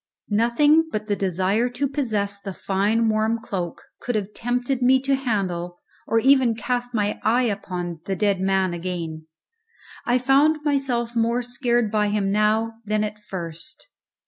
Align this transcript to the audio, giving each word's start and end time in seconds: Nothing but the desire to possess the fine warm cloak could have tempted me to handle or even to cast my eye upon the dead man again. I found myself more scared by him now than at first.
Nothing 0.31 0.85
but 0.91 1.05
the 1.05 1.15
desire 1.15 1.69
to 1.69 1.87
possess 1.87 2.39
the 2.39 2.53
fine 2.55 3.07
warm 3.07 3.39
cloak 3.39 3.83
could 3.99 4.15
have 4.15 4.33
tempted 4.33 4.81
me 4.81 4.99
to 5.03 5.13
handle 5.13 5.77
or 6.07 6.17
even 6.17 6.55
to 6.55 6.59
cast 6.63 6.95
my 6.95 7.19
eye 7.21 7.43
upon 7.43 7.99
the 8.07 8.15
dead 8.15 8.39
man 8.41 8.73
again. 8.73 9.27
I 10.03 10.17
found 10.17 10.63
myself 10.65 11.15
more 11.15 11.43
scared 11.43 11.91
by 11.91 12.07
him 12.07 12.31
now 12.31 12.79
than 12.83 13.03
at 13.03 13.23
first. 13.29 13.89